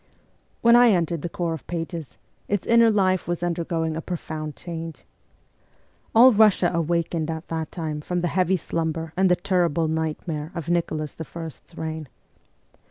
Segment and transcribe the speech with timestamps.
[0.61, 2.17] When I entered the corps of pages,
[2.47, 5.05] its inner life was undergoing a profound change.
[6.15, 10.69] All Russia awakened at that time from the heavy slumber and the terrible nightmare of
[10.69, 12.07] Nicholas I.'s reign.